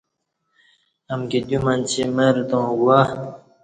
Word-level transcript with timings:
امکی 1.11 1.39
دیو 1.47 1.59
منچی 1.65 2.03
مر 2.15 2.35
تاوں 2.49 2.73
گواہ 2.79 3.09